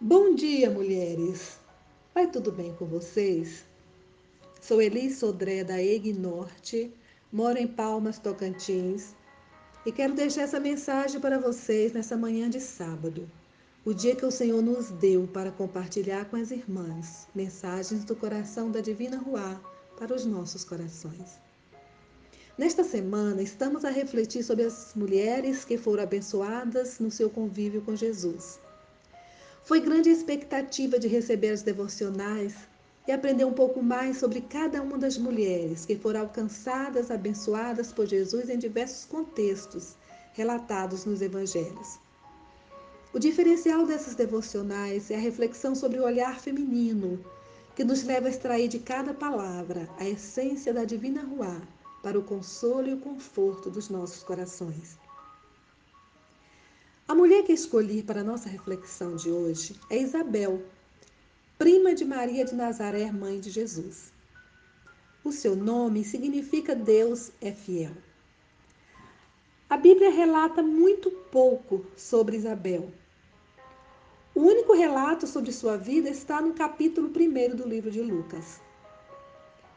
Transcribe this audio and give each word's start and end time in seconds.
Bom 0.00 0.32
dia, 0.32 0.70
mulheres! 0.70 1.58
Vai 2.14 2.30
tudo 2.30 2.52
bem 2.52 2.72
com 2.72 2.86
vocês? 2.86 3.64
Sou 4.60 4.80
Elis 4.80 5.18
Sodré, 5.18 5.64
da 5.64 5.82
EG 5.82 6.12
Norte, 6.12 6.94
moro 7.32 7.58
em 7.58 7.66
Palmas, 7.66 8.16
Tocantins, 8.16 9.12
e 9.84 9.90
quero 9.90 10.14
deixar 10.14 10.42
essa 10.42 10.60
mensagem 10.60 11.20
para 11.20 11.40
vocês 11.40 11.92
nessa 11.92 12.16
manhã 12.16 12.48
de 12.48 12.60
sábado, 12.60 13.28
o 13.84 13.92
dia 13.92 14.14
que 14.14 14.24
o 14.24 14.30
Senhor 14.30 14.62
nos 14.62 14.88
deu 14.88 15.26
para 15.26 15.50
compartilhar 15.50 16.26
com 16.26 16.36
as 16.36 16.52
irmãs 16.52 17.26
mensagens 17.34 18.04
do 18.04 18.14
coração 18.14 18.70
da 18.70 18.80
Divina 18.80 19.18
Ruá 19.18 19.60
para 19.98 20.14
os 20.14 20.24
nossos 20.24 20.62
corações. 20.62 21.40
Nesta 22.56 22.84
semana, 22.84 23.42
estamos 23.42 23.84
a 23.84 23.90
refletir 23.90 24.44
sobre 24.44 24.62
as 24.62 24.94
mulheres 24.94 25.64
que 25.64 25.76
foram 25.76 26.04
abençoadas 26.04 27.00
no 27.00 27.10
seu 27.10 27.28
convívio 27.28 27.82
com 27.82 27.96
Jesus 27.96 28.60
foi 29.68 29.80
grande 29.80 30.08
a 30.08 30.12
expectativa 30.14 30.98
de 30.98 31.06
receber 31.06 31.50
as 31.50 31.60
devocionais 31.60 32.54
e 33.06 33.12
aprender 33.12 33.44
um 33.44 33.52
pouco 33.52 33.82
mais 33.82 34.16
sobre 34.16 34.40
cada 34.40 34.80
uma 34.80 34.96
das 34.96 35.18
mulheres 35.18 35.84
que 35.84 35.94
foram 35.94 36.20
alcançadas, 36.20 37.10
abençoadas 37.10 37.92
por 37.92 38.06
Jesus 38.06 38.48
em 38.48 38.56
diversos 38.56 39.04
contextos 39.04 39.94
relatados 40.32 41.04
nos 41.04 41.20
evangelhos. 41.20 41.98
O 43.12 43.18
diferencial 43.18 43.84
dessas 43.84 44.14
devocionais 44.14 45.10
é 45.10 45.16
a 45.16 45.20
reflexão 45.20 45.74
sobre 45.74 45.98
o 45.98 46.04
olhar 46.04 46.40
feminino, 46.40 47.22
que 47.76 47.84
nos 47.84 48.02
leva 48.04 48.28
a 48.28 48.30
extrair 48.30 48.68
de 48.68 48.78
cada 48.78 49.12
palavra 49.12 49.86
a 49.98 50.08
essência 50.08 50.72
da 50.72 50.84
divina 50.84 51.20
Ruá 51.20 51.60
para 52.02 52.18
o 52.18 52.24
consolo 52.24 52.88
e 52.88 52.94
o 52.94 53.00
conforto 53.00 53.68
dos 53.68 53.90
nossos 53.90 54.22
corações. 54.22 54.96
Mulher 57.28 57.42
que 57.42 57.52
escolhi 57.52 58.02
para 58.02 58.24
nossa 58.24 58.48
reflexão 58.48 59.14
de 59.14 59.30
hoje 59.30 59.78
é 59.90 59.98
Isabel, 59.98 60.62
prima 61.58 61.94
de 61.94 62.02
Maria 62.02 62.42
de 62.42 62.54
Nazaré, 62.54 63.12
mãe 63.12 63.38
de 63.38 63.50
Jesus. 63.50 64.10
O 65.22 65.30
seu 65.30 65.54
nome 65.54 66.04
significa 66.04 66.74
Deus 66.74 67.30
é 67.38 67.52
fiel. 67.52 67.92
A 69.68 69.76
Bíblia 69.76 70.10
relata 70.10 70.62
muito 70.62 71.10
pouco 71.10 71.84
sobre 71.94 72.38
Isabel. 72.38 72.90
O 74.34 74.40
único 74.40 74.72
relato 74.72 75.26
sobre 75.26 75.52
sua 75.52 75.76
vida 75.76 76.08
está 76.08 76.40
no 76.40 76.54
capítulo 76.54 77.08
1 77.08 77.56
do 77.56 77.68
livro 77.68 77.90
de 77.90 78.00
Lucas. 78.00 78.58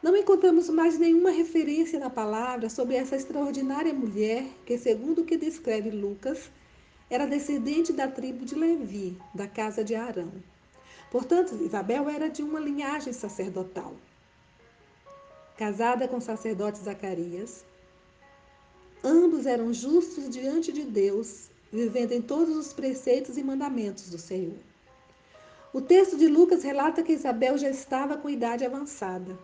Não 0.02 0.16
encontramos 0.16 0.70
mais 0.70 0.98
nenhuma 0.98 1.30
referência 1.30 2.00
na 2.00 2.08
palavra 2.08 2.70
sobre 2.70 2.94
essa 2.94 3.14
extraordinária 3.14 3.92
mulher 3.92 4.46
que, 4.64 4.78
segundo 4.78 5.20
o 5.20 5.24
que 5.26 5.36
descreve 5.36 5.90
Lucas, 5.90 6.50
era 7.12 7.26
descendente 7.26 7.92
da 7.92 8.08
tribo 8.08 8.42
de 8.42 8.54
Levi, 8.54 9.18
da 9.34 9.46
casa 9.46 9.84
de 9.84 9.94
Arão. 9.94 10.32
Portanto, 11.10 11.62
Isabel 11.62 12.08
era 12.08 12.30
de 12.30 12.42
uma 12.42 12.58
linhagem 12.58 13.12
sacerdotal. 13.12 13.92
Casada 15.58 16.08
com 16.08 16.16
o 16.16 16.22
sacerdote 16.22 16.78
Zacarias, 16.78 17.66
ambos 19.04 19.44
eram 19.44 19.74
justos 19.74 20.30
diante 20.30 20.72
de 20.72 20.84
Deus, 20.84 21.50
vivendo 21.70 22.12
em 22.12 22.22
todos 22.22 22.56
os 22.56 22.72
preceitos 22.72 23.36
e 23.36 23.42
mandamentos 23.42 24.08
do 24.08 24.16
Senhor. 24.16 24.56
O 25.70 25.82
texto 25.82 26.16
de 26.16 26.26
Lucas 26.26 26.62
relata 26.62 27.02
que 27.02 27.12
Isabel 27.12 27.58
já 27.58 27.68
estava 27.68 28.16
com 28.16 28.30
idade 28.30 28.64
avançada. 28.64 29.38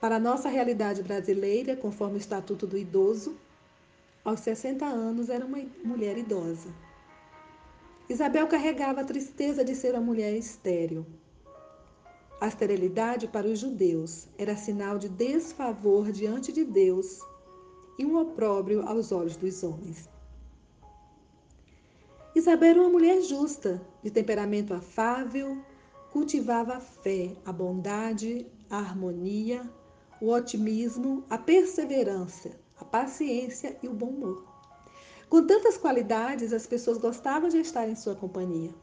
Para 0.00 0.16
a 0.16 0.20
nossa 0.20 0.48
realidade 0.48 1.04
brasileira, 1.04 1.76
conforme 1.76 2.16
o 2.16 2.18
Estatuto 2.18 2.66
do 2.66 2.76
Idoso, 2.76 3.36
aos 4.28 4.40
60 4.40 4.84
anos, 4.84 5.28
era 5.28 5.44
uma 5.44 5.58
mulher 5.82 6.18
idosa. 6.18 6.68
Isabel 8.08 8.46
carregava 8.46 9.00
a 9.00 9.04
tristeza 9.04 9.64
de 9.64 9.74
ser 9.74 9.94
uma 9.94 10.00
mulher 10.00 10.34
estéril. 10.34 11.06
A 12.40 12.46
esterilidade 12.46 13.26
para 13.26 13.46
os 13.46 13.58
judeus 13.58 14.28
era 14.38 14.56
sinal 14.56 14.98
de 14.98 15.08
desfavor 15.08 16.12
diante 16.12 16.52
de 16.52 16.64
Deus 16.64 17.20
e 17.98 18.04
um 18.04 18.16
opróbrio 18.16 18.86
aos 18.86 19.10
olhos 19.12 19.36
dos 19.36 19.62
homens. 19.62 20.08
Isabel 22.34 22.70
era 22.70 22.80
uma 22.80 22.90
mulher 22.90 23.20
justa, 23.22 23.82
de 24.02 24.10
temperamento 24.10 24.72
afável, 24.72 25.58
cultivava 26.12 26.76
a 26.76 26.80
fé, 26.80 27.32
a 27.44 27.52
bondade, 27.52 28.46
a 28.70 28.78
harmonia, 28.78 29.68
o 30.20 30.30
otimismo, 30.30 31.24
a 31.28 31.36
perseverança, 31.36 32.50
a 32.80 32.84
paciência 32.84 33.76
e 33.82 33.88
o 33.88 33.92
bom 33.92 34.06
humor. 34.06 34.44
Com 35.28 35.46
tantas 35.46 35.76
qualidades, 35.76 36.52
as 36.52 36.66
pessoas 36.66 36.96
gostavam 36.96 37.48
de 37.48 37.58
estar 37.58 37.88
em 37.88 37.94
sua 37.94 38.14
companhia. 38.14 38.74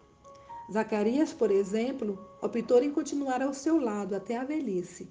Zacarias, 0.72 1.34
por 1.34 1.50
exemplo, 1.50 2.24
optou 2.42 2.84
em 2.84 2.92
continuar 2.92 3.42
ao 3.42 3.54
seu 3.54 3.80
lado 3.80 4.16
até 4.16 4.38
a 4.38 4.44
velhice, 4.44 5.08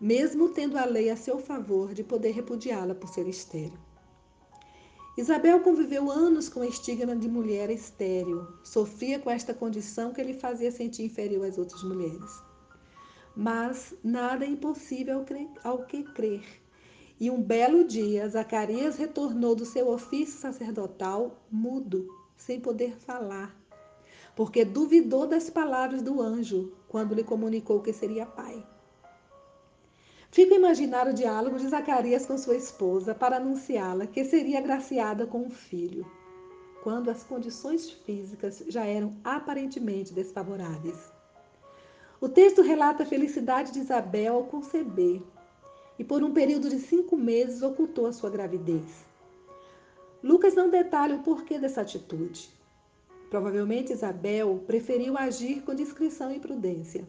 mesmo 0.00 0.50
tendo 0.50 0.76
a 0.76 0.84
lei 0.84 1.10
a 1.10 1.16
seu 1.16 1.38
favor 1.38 1.94
de 1.94 2.04
poder 2.04 2.32
repudiá-la 2.32 2.94
por 2.94 3.08
ser 3.08 3.26
estéril. 3.26 3.78
Isabel 5.16 5.60
conviveu 5.60 6.10
anos 6.10 6.48
com 6.48 6.60
o 6.60 6.64
estigma 6.64 7.16
de 7.16 7.28
mulher 7.28 7.70
estéril, 7.70 8.46
sofria 8.62 9.18
com 9.18 9.30
esta 9.30 9.54
condição 9.54 10.12
que 10.12 10.22
lhe 10.22 10.34
fazia 10.34 10.70
sentir 10.70 11.04
inferior 11.04 11.46
às 11.46 11.56
outras 11.56 11.82
mulheres. 11.82 12.42
Mas 13.34 13.94
nada 14.04 14.44
é 14.44 14.48
impossível 14.48 15.24
ao 15.64 15.86
que 15.86 16.02
crer 16.02 16.65
e 17.18 17.30
um 17.30 17.40
belo 17.40 17.84
dia, 17.84 18.28
Zacarias 18.28 18.96
retornou 18.96 19.54
do 19.54 19.64
seu 19.64 19.88
ofício 19.88 20.38
sacerdotal 20.38 21.34
mudo, 21.50 22.06
sem 22.36 22.60
poder 22.60 22.94
falar, 22.98 23.56
porque 24.34 24.64
duvidou 24.66 25.26
das 25.26 25.48
palavras 25.48 26.02
do 26.02 26.20
anjo 26.20 26.72
quando 26.88 27.14
lhe 27.14 27.24
comunicou 27.24 27.80
que 27.80 27.92
seria 27.92 28.26
pai. 28.26 28.62
Fica 30.30 30.54
a 30.54 30.58
imaginar 30.58 31.08
o 31.08 31.14
diálogo 31.14 31.58
de 31.58 31.68
Zacarias 31.68 32.26
com 32.26 32.36
sua 32.36 32.56
esposa 32.56 33.14
para 33.14 33.36
anunciá-la 33.36 34.06
que 34.06 34.22
seria 34.22 34.58
agraciada 34.58 35.26
com 35.26 35.38
um 35.38 35.50
filho, 35.50 36.04
quando 36.82 37.10
as 37.10 37.24
condições 37.24 37.90
físicas 37.90 38.62
já 38.68 38.84
eram 38.84 39.16
aparentemente 39.24 40.12
desfavoráveis. 40.12 41.10
O 42.20 42.28
texto 42.28 42.60
relata 42.60 43.04
a 43.04 43.06
felicidade 43.06 43.72
de 43.72 43.78
Isabel 43.78 44.34
ao 44.34 44.44
conceber 44.44 45.22
e 45.98 46.04
por 46.04 46.22
um 46.22 46.32
período 46.32 46.68
de 46.68 46.78
cinco 46.78 47.16
meses 47.16 47.62
ocultou 47.62 48.06
a 48.06 48.12
sua 48.12 48.30
gravidez. 48.30 49.04
Lucas 50.22 50.54
não 50.54 50.68
detalha 50.68 51.16
o 51.16 51.22
porquê 51.22 51.58
dessa 51.58 51.82
atitude. 51.82 52.50
Provavelmente 53.30 53.92
Isabel 53.92 54.62
preferiu 54.66 55.16
agir 55.16 55.62
com 55.62 55.74
discrição 55.74 56.32
e 56.32 56.40
prudência. 56.40 57.06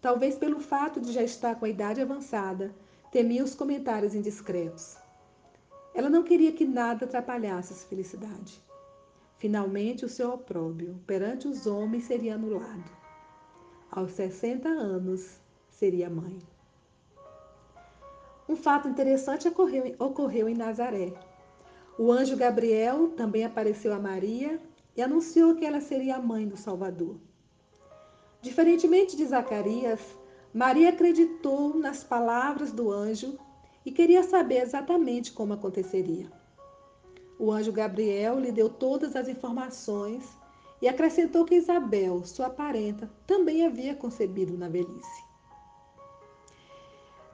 Talvez 0.00 0.36
pelo 0.36 0.60
fato 0.60 1.00
de 1.00 1.12
já 1.12 1.22
estar 1.22 1.56
com 1.56 1.64
a 1.64 1.68
idade 1.68 2.00
avançada, 2.00 2.74
temia 3.10 3.42
os 3.42 3.54
comentários 3.54 4.14
indiscretos. 4.14 4.96
Ela 5.94 6.08
não 6.08 6.22
queria 6.22 6.52
que 6.52 6.64
nada 6.64 7.04
atrapalhasse 7.04 7.74
sua 7.74 7.88
felicidade. 7.88 8.62
Finalmente, 9.38 10.04
o 10.04 10.08
seu 10.08 10.32
opróbio 10.32 11.00
perante 11.06 11.46
os 11.46 11.66
homens 11.66 12.04
seria 12.04 12.34
anulado. 12.34 12.90
Aos 13.90 14.12
60 14.12 14.68
anos, 14.68 15.40
seria 15.70 16.10
mãe. 16.10 16.38
Um 18.48 18.56
fato 18.56 18.88
interessante 18.88 19.46
ocorreu, 19.46 19.94
ocorreu 19.98 20.48
em 20.48 20.54
Nazaré. 20.54 21.12
O 21.98 22.10
anjo 22.10 22.36
Gabriel 22.36 23.08
também 23.10 23.44
apareceu 23.44 23.92
a 23.92 23.98
Maria 23.98 24.58
e 24.96 25.02
anunciou 25.02 25.54
que 25.54 25.66
ela 25.66 25.80
seria 25.80 26.16
a 26.16 26.22
mãe 26.22 26.48
do 26.48 26.56
Salvador. 26.56 27.16
Diferentemente 28.40 29.16
de 29.16 29.26
Zacarias, 29.26 30.00
Maria 30.54 30.88
acreditou 30.88 31.76
nas 31.76 32.02
palavras 32.02 32.72
do 32.72 32.90
anjo 32.90 33.38
e 33.84 33.92
queria 33.92 34.22
saber 34.22 34.62
exatamente 34.62 35.32
como 35.32 35.52
aconteceria. 35.52 36.30
O 37.38 37.52
anjo 37.52 37.70
Gabriel 37.70 38.40
lhe 38.40 38.50
deu 38.50 38.68
todas 38.70 39.14
as 39.14 39.28
informações 39.28 40.24
e 40.80 40.88
acrescentou 40.88 41.44
que 41.44 41.56
Isabel, 41.56 42.24
sua 42.24 42.48
parenta, 42.48 43.10
também 43.26 43.66
havia 43.66 43.94
concebido 43.94 44.56
na 44.56 44.68
velhice. 44.68 45.27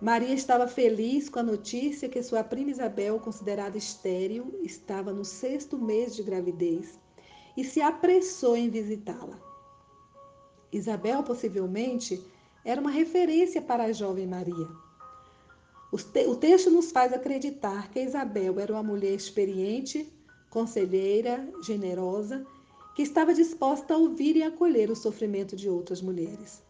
Maria 0.04 0.34
estava 0.34 0.68
feliz 0.68 1.30
com 1.30 1.38
a 1.38 1.42
notícia 1.42 2.10
que 2.10 2.22
sua 2.22 2.44
prima 2.44 2.70
Isabel, 2.70 3.18
considerada 3.18 3.78
estéril, 3.78 4.60
estava 4.62 5.14
no 5.14 5.24
sexto 5.24 5.78
mês 5.78 6.14
de 6.14 6.22
gravidez 6.22 7.00
e 7.56 7.64
se 7.64 7.80
apressou 7.80 8.54
em 8.54 8.68
visitá-la. 8.68 9.40
Isabel, 10.70 11.22
possivelmente, 11.22 12.22
era 12.62 12.78
uma 12.82 12.90
referência 12.90 13.62
para 13.62 13.84
a 13.84 13.92
jovem 13.92 14.26
Maria. 14.26 14.68
O 15.90 16.36
texto 16.36 16.70
nos 16.70 16.92
faz 16.92 17.10
acreditar 17.14 17.90
que 17.90 18.00
Isabel 18.00 18.60
era 18.60 18.74
uma 18.74 18.82
mulher 18.82 19.14
experiente, 19.14 20.12
conselheira, 20.50 21.48
generosa, 21.62 22.46
que 22.94 23.00
estava 23.00 23.32
disposta 23.32 23.94
a 23.94 23.96
ouvir 23.96 24.36
e 24.36 24.42
acolher 24.42 24.90
o 24.90 24.96
sofrimento 24.96 25.56
de 25.56 25.70
outras 25.70 26.02
mulheres. 26.02 26.62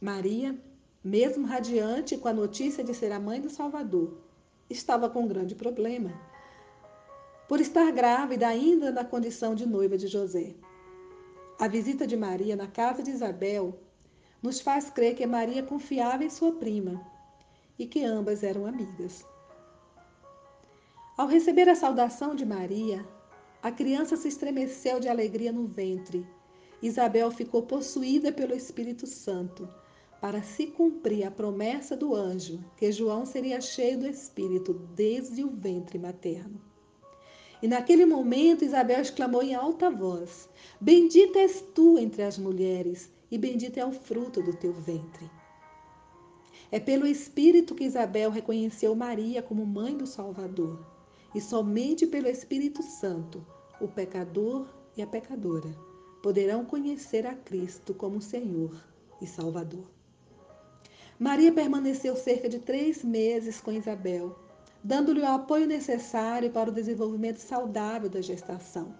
Maria 0.00 0.58
mesmo 1.02 1.46
radiante 1.46 2.18
com 2.18 2.28
a 2.28 2.32
notícia 2.32 2.84
de 2.84 2.92
ser 2.94 3.10
a 3.10 3.18
mãe 3.18 3.40
do 3.40 3.48
Salvador, 3.48 4.18
estava 4.68 5.08
com 5.08 5.22
um 5.22 5.28
grande 5.28 5.54
problema. 5.54 6.12
Por 7.48 7.58
estar 7.58 7.90
grávida 7.90 8.46
ainda 8.46 8.92
na 8.92 9.02
condição 9.02 9.54
de 9.54 9.66
noiva 9.66 9.96
de 9.96 10.06
José. 10.06 10.54
A 11.58 11.66
visita 11.66 12.06
de 12.06 12.16
Maria 12.16 12.54
na 12.54 12.66
casa 12.66 13.02
de 13.02 13.10
Isabel 13.10 13.78
nos 14.42 14.60
faz 14.60 14.90
crer 14.90 15.14
que 15.14 15.26
Maria 15.26 15.62
confiava 15.62 16.22
em 16.22 16.30
sua 16.30 16.52
prima 16.52 17.00
e 17.78 17.86
que 17.86 18.04
ambas 18.04 18.42
eram 18.42 18.66
amigas. 18.66 19.24
Ao 21.16 21.26
receber 21.26 21.68
a 21.68 21.74
saudação 21.74 22.34
de 22.34 22.44
Maria, 22.44 23.06
a 23.62 23.70
criança 23.70 24.16
se 24.16 24.28
estremeceu 24.28 25.00
de 25.00 25.08
alegria 25.08 25.50
no 25.50 25.66
ventre. 25.66 26.26
Isabel 26.82 27.30
ficou 27.30 27.62
possuída 27.62 28.30
pelo 28.32 28.54
Espírito 28.54 29.06
Santo 29.06 29.68
para 30.20 30.42
se 30.42 30.66
cumprir 30.66 31.24
a 31.24 31.30
promessa 31.30 31.96
do 31.96 32.14
anjo 32.14 32.62
que 32.76 32.92
João 32.92 33.24
seria 33.24 33.60
cheio 33.60 34.00
do 34.00 34.06
Espírito 34.06 34.74
desde 34.94 35.42
o 35.42 35.48
ventre 35.48 35.98
materno. 35.98 36.60
E 37.62 37.68
naquele 37.68 38.04
momento 38.06 38.64
Isabel 38.64 39.00
exclamou 39.00 39.42
em 39.42 39.54
alta 39.54 39.90
voz: 39.90 40.48
Bendita 40.80 41.38
és 41.38 41.62
tu 41.74 41.98
entre 41.98 42.22
as 42.22 42.38
mulheres, 42.38 43.10
e 43.30 43.38
bendito 43.38 43.78
é 43.78 43.84
o 43.84 43.92
fruto 43.92 44.42
do 44.42 44.54
teu 44.54 44.72
ventre. 44.72 45.30
É 46.72 46.78
pelo 46.78 47.06
Espírito 47.06 47.74
que 47.74 47.84
Isabel 47.84 48.30
reconheceu 48.30 48.94
Maria 48.94 49.42
como 49.42 49.66
mãe 49.66 49.96
do 49.96 50.06
Salvador, 50.06 50.86
e 51.34 51.40
somente 51.40 52.06
pelo 52.06 52.28
Espírito 52.28 52.82
Santo 52.82 53.44
o 53.80 53.88
pecador 53.88 54.66
e 54.96 55.02
a 55.02 55.06
pecadora 55.06 55.74
poderão 56.22 56.64
conhecer 56.64 57.26
a 57.26 57.34
Cristo 57.34 57.94
como 57.94 58.20
Senhor 58.20 58.74
e 59.20 59.26
Salvador. 59.26 59.99
Maria 61.22 61.52
permaneceu 61.52 62.16
cerca 62.16 62.48
de 62.48 62.58
três 62.58 63.04
meses 63.04 63.60
com 63.60 63.70
Isabel, 63.70 64.34
dando-lhe 64.82 65.20
o 65.20 65.26
apoio 65.26 65.66
necessário 65.66 66.50
para 66.50 66.70
o 66.70 66.72
desenvolvimento 66.72 67.36
saudável 67.36 68.08
da 68.08 68.22
gestação. 68.22 68.94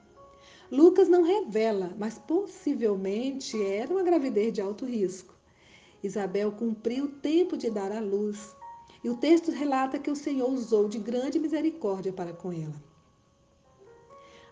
Lucas 0.71 1.09
não 1.09 1.23
revela, 1.23 1.95
mas 1.99 2.19
possivelmente 2.19 3.57
era 3.65 3.91
uma 3.91 4.03
gravidez 4.03 4.53
de 4.53 4.61
alto 4.61 4.85
risco. 4.85 5.35
Isabel 6.03 6.53
cumpriu 6.53 7.07
o 7.07 7.09
tempo 7.09 7.57
de 7.57 7.71
dar 7.71 7.91
à 7.91 8.01
luz, 8.01 8.55
e 9.03 9.09
o 9.09 9.17
texto 9.17 9.51
relata 9.51 9.99
que 9.99 10.11
o 10.11 10.15
Senhor 10.15 10.53
usou 10.53 10.91
de 10.91 10.99
grande 10.99 11.39
misericórdia 11.39 12.13
para 12.13 12.35
com 12.35 12.53
ela. 12.53 12.85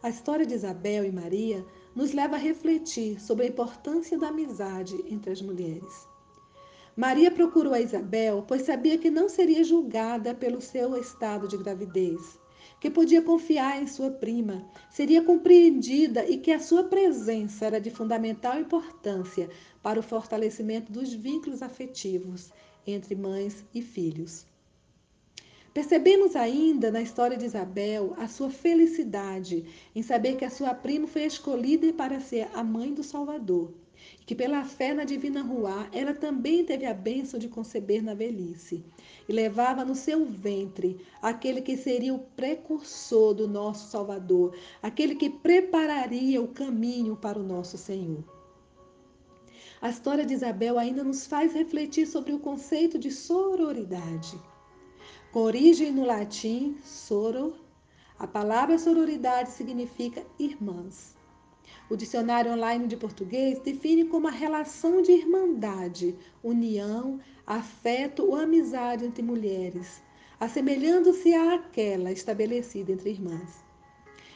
A 0.02 0.08
história 0.08 0.46
de 0.46 0.54
Isabel 0.54 1.04
e 1.04 1.12
Maria 1.12 1.62
nos 1.94 2.12
leva 2.12 2.36
a 2.36 2.38
refletir 2.38 3.20
sobre 3.20 3.44
a 3.44 3.48
importância 3.50 4.18
da 4.18 4.28
amizade 4.28 5.04
entre 5.10 5.32
as 5.32 5.42
mulheres. 5.42 6.08
Maria 6.98 7.30
procurou 7.30 7.72
a 7.72 7.80
Isabel, 7.80 8.44
pois 8.48 8.62
sabia 8.62 8.98
que 8.98 9.08
não 9.08 9.28
seria 9.28 9.62
julgada 9.62 10.34
pelo 10.34 10.60
seu 10.60 10.96
estado 10.96 11.46
de 11.46 11.56
gravidez 11.56 12.36
que 12.80 12.90
podia 12.90 13.22
confiar 13.22 13.80
em 13.80 13.86
sua 13.86 14.10
prima, 14.10 14.68
seria 14.90 15.22
compreendida 15.22 16.28
e 16.28 16.38
que 16.38 16.50
a 16.50 16.58
sua 16.58 16.82
presença 16.82 17.66
era 17.66 17.80
de 17.80 17.88
fundamental 17.88 18.58
importância 18.58 19.48
para 19.80 20.00
o 20.00 20.02
fortalecimento 20.02 20.90
dos 20.90 21.12
vínculos 21.12 21.62
afetivos 21.62 22.50
entre 22.84 23.14
mães 23.14 23.64
e 23.72 23.80
filhos. 23.80 24.44
Percebemos 25.72 26.34
ainda 26.34 26.90
na 26.90 27.00
história 27.00 27.36
de 27.36 27.44
Isabel 27.44 28.14
a 28.18 28.26
sua 28.26 28.50
felicidade 28.50 29.64
em 29.94 30.02
saber 30.02 30.36
que 30.36 30.44
a 30.44 30.50
sua 30.50 30.74
prima 30.74 31.06
foi 31.06 31.22
escolhida 31.22 31.92
para 31.92 32.18
ser 32.18 32.48
a 32.54 32.64
mãe 32.64 32.92
do 32.92 33.04
Salvador, 33.04 33.72
que 34.26 34.34
pela 34.34 34.64
fé 34.64 34.92
na 34.92 35.04
divina 35.04 35.42
Ruá 35.42 35.88
ela 35.92 36.14
também 36.14 36.64
teve 36.64 36.84
a 36.86 36.94
bênção 36.94 37.38
de 37.38 37.48
conceber 37.48 38.02
na 38.02 38.14
velhice 38.14 38.84
e 39.28 39.32
levava 39.32 39.84
no 39.84 39.94
seu 39.94 40.24
ventre 40.24 41.00
aquele 41.22 41.62
que 41.62 41.76
seria 41.76 42.14
o 42.14 42.18
precursor 42.18 43.34
do 43.34 43.48
nosso 43.48 43.90
Salvador, 43.90 44.56
aquele 44.82 45.14
que 45.14 45.30
prepararia 45.30 46.42
o 46.42 46.48
caminho 46.48 47.16
para 47.16 47.38
o 47.38 47.42
nosso 47.42 47.76
Senhor. 47.78 48.24
A 49.80 49.88
história 49.90 50.26
de 50.26 50.34
Isabel 50.34 50.78
ainda 50.78 51.04
nos 51.04 51.26
faz 51.26 51.52
refletir 51.52 52.06
sobre 52.06 52.32
o 52.32 52.38
conceito 52.38 52.98
de 52.98 53.10
sororidade. 53.10 54.38
Com 55.30 55.40
origem 55.40 55.92
no 55.92 56.04
latim, 56.04 56.76
soror, 56.82 57.54
a 58.18 58.26
palavra 58.26 58.78
sororidade 58.78 59.50
significa 59.52 60.24
irmãs. 60.38 61.17
O 61.90 61.96
dicionário 61.96 62.52
online 62.52 62.86
de 62.86 62.96
português 62.96 63.58
define 63.60 64.04
como 64.04 64.28
a 64.28 64.30
relação 64.30 65.00
de 65.00 65.12
irmandade, 65.12 66.14
união, 66.42 67.18
afeto 67.46 68.24
ou 68.24 68.36
amizade 68.36 69.04
entre 69.04 69.22
mulheres, 69.22 70.02
assemelhando-se 70.38 71.34
àquela 71.34 72.12
estabelecida 72.12 72.92
entre 72.92 73.10
irmãs. 73.10 73.64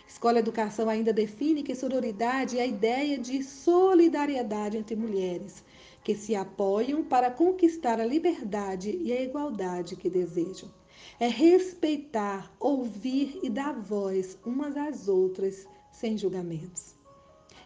Escola 0.08 0.38
Educação 0.38 0.88
ainda 0.88 1.12
define 1.12 1.62
que 1.62 1.74
sororidade 1.74 2.58
é 2.58 2.62
a 2.62 2.66
ideia 2.66 3.18
de 3.18 3.42
solidariedade 3.42 4.76
entre 4.76 4.94
mulheres, 4.94 5.64
que 6.04 6.14
se 6.14 6.34
apoiam 6.34 7.02
para 7.02 7.30
conquistar 7.30 8.00
a 8.00 8.04
liberdade 8.04 8.98
e 9.02 9.12
a 9.12 9.22
igualdade 9.22 9.96
que 9.96 10.10
desejam. 10.10 10.70
É 11.18 11.28
respeitar, 11.28 12.54
ouvir 12.60 13.40
e 13.42 13.48
dar 13.48 13.72
voz 13.72 14.38
umas 14.44 14.76
às 14.76 15.08
outras 15.08 15.66
sem 15.90 16.16
julgamentos. 16.16 17.01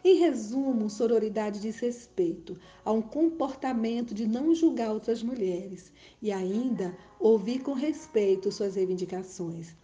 Em 0.08 0.14
resumo, 0.18 0.88
sororidade 0.88 1.58
diz 1.60 1.80
respeito 1.80 2.56
a 2.84 2.92
um 2.92 3.02
comportamento 3.02 4.14
de 4.14 4.24
não 4.24 4.54
julgar 4.54 4.92
outras 4.92 5.20
mulheres 5.20 5.92
e 6.22 6.30
ainda 6.30 6.96
ouvir 7.18 7.58
com 7.58 7.72
respeito 7.72 8.52
suas 8.52 8.76
reivindicações. 8.76 9.74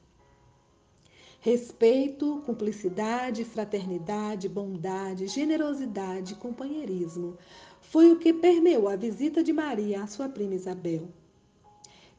Respeito, 1.40 2.40
cumplicidade, 2.46 3.42
fraternidade, 3.44 4.48
bondade, 4.48 5.26
generosidade, 5.26 6.36
companheirismo 6.36 7.36
foi 7.80 8.12
o 8.12 8.20
que 8.20 8.32
permeou 8.32 8.88
a 8.88 8.94
visita 8.94 9.42
de 9.42 9.52
Maria 9.52 10.04
à 10.04 10.06
sua 10.06 10.28
prima 10.28 10.54
Isabel. 10.54 11.08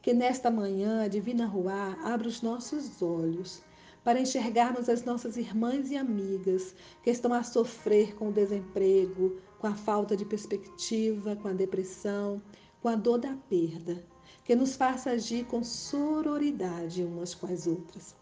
Que 0.02 0.12
nesta 0.12 0.50
manhã 0.50 1.04
a 1.04 1.08
Divina 1.08 1.46
Ruá 1.46 1.96
abra 2.04 2.28
os 2.28 2.42
nossos 2.42 3.00
olhos 3.00 3.62
para 4.04 4.20
enxergarmos 4.20 4.88
as 4.88 5.02
nossas 5.02 5.36
irmãs 5.38 5.90
e 5.90 5.96
amigas 5.96 6.74
que 7.02 7.10
estão 7.10 7.32
a 7.32 7.42
sofrer 7.42 8.14
com 8.14 8.28
o 8.28 8.32
desemprego, 8.32 9.40
com 9.58 9.66
a 9.66 9.74
falta 9.74 10.14
de 10.14 10.26
perspectiva, 10.26 11.34
com 11.36 11.48
a 11.48 11.52
depressão, 11.52 12.40
com 12.82 12.88
a 12.88 12.94
dor 12.94 13.18
da 13.18 13.34
perda, 13.48 14.04
que 14.44 14.54
nos 14.54 14.76
faça 14.76 15.12
agir 15.12 15.46
com 15.46 15.64
sororidade 15.64 17.02
umas 17.02 17.34
com 17.34 17.46
as 17.46 17.66
outras. 17.66 18.14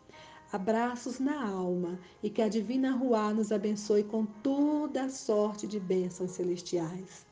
Abraços 0.53 1.19
na 1.19 1.49
alma 1.49 1.99
e 2.23 2.31
que 2.31 2.43
a 2.43 2.49
Divina 2.49 2.95
Ruá 2.95 3.35
nos 3.35 3.51
abençoe 3.51 4.05
com 4.05 4.25
toda 4.25 5.05
a 5.05 5.09
sorte 5.09 5.67
de 5.67 5.81
bênçãos 5.81 6.33
celestiais. 6.33 7.27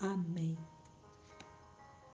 Amém. 0.00 0.56